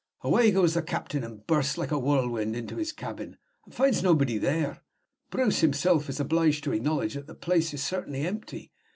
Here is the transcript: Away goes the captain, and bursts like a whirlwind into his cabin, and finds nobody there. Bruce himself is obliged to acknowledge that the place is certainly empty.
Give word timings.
Away 0.21 0.49
goes 0.49 0.73
the 0.73 0.81
captain, 0.81 1.23
and 1.23 1.45
bursts 1.45 1.77
like 1.77 1.91
a 1.91 1.99
whirlwind 1.99 2.55
into 2.55 2.77
his 2.77 2.91
cabin, 2.91 3.37
and 3.65 3.71
finds 3.75 4.01
nobody 4.01 4.39
there. 4.39 4.81
Bruce 5.29 5.59
himself 5.59 6.09
is 6.09 6.19
obliged 6.19 6.63
to 6.63 6.73
acknowledge 6.73 7.13
that 7.13 7.27
the 7.27 7.35
place 7.35 7.71
is 7.71 7.83
certainly 7.83 8.25
empty. 8.25 8.71